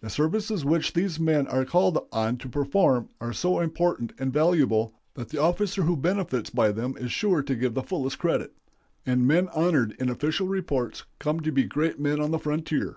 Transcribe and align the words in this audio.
The 0.00 0.10
services 0.10 0.64
which 0.64 0.94
these 0.94 1.20
men 1.20 1.46
are 1.46 1.64
called 1.64 2.04
on 2.10 2.38
to 2.38 2.48
perform 2.48 3.08
are 3.20 3.32
so 3.32 3.60
important 3.60 4.12
and 4.18 4.32
valuable 4.32 4.94
that 5.14 5.28
the 5.28 5.38
officer 5.40 5.82
who 5.84 5.96
benefits 5.96 6.50
by 6.50 6.72
them 6.72 6.96
is 6.98 7.12
sure 7.12 7.40
to 7.44 7.54
give 7.54 7.74
the 7.74 7.82
fullest 7.84 8.18
credit, 8.18 8.52
and 9.06 9.28
men 9.28 9.46
honored 9.50 9.94
in 10.00 10.08
official 10.10 10.48
reports 10.48 11.04
come 11.20 11.38
to 11.42 11.52
be 11.52 11.62
great 11.62 12.00
men 12.00 12.20
on 12.20 12.32
the 12.32 12.38
frontier. 12.40 12.96